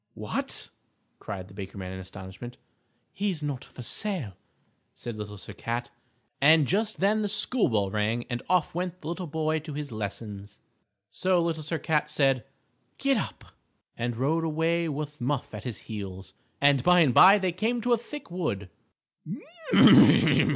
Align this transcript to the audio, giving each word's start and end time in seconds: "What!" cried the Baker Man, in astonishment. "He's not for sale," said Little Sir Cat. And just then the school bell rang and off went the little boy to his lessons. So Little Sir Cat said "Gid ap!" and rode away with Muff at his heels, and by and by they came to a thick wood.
"What!" 0.15 0.69
cried 1.19 1.47
the 1.47 1.53
Baker 1.53 1.77
Man, 1.77 1.91
in 1.93 1.99
astonishment. 1.99 2.57
"He's 3.13 3.43
not 3.43 3.63
for 3.63 3.83
sale," 3.83 4.33
said 4.95 5.15
Little 5.15 5.37
Sir 5.37 5.53
Cat. 5.53 5.91
And 6.41 6.65
just 6.65 6.99
then 7.01 7.21
the 7.21 7.29
school 7.29 7.69
bell 7.69 7.91
rang 7.91 8.25
and 8.27 8.41
off 8.49 8.73
went 8.73 8.99
the 9.01 9.09
little 9.09 9.27
boy 9.27 9.59
to 9.59 9.73
his 9.75 9.91
lessons. 9.91 10.59
So 11.11 11.39
Little 11.39 11.61
Sir 11.61 11.77
Cat 11.77 12.09
said 12.09 12.45
"Gid 12.97 13.17
ap!" 13.19 13.43
and 13.95 14.17
rode 14.17 14.43
away 14.43 14.89
with 14.89 15.21
Muff 15.21 15.53
at 15.53 15.65
his 15.65 15.77
heels, 15.85 16.33
and 16.59 16.81
by 16.81 17.01
and 17.01 17.13
by 17.13 17.37
they 17.37 17.51
came 17.51 17.79
to 17.81 17.93
a 17.93 17.97
thick 17.99 18.31
wood. 18.31 18.71